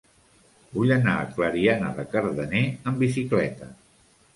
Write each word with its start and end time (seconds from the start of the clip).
Vull 0.77 0.93
anar 0.95 1.13
a 1.25 1.29
Clariana 1.37 1.95
de 2.01 2.09
Cardener 2.17 2.67
amb 2.73 3.05
bicicleta. 3.07 3.75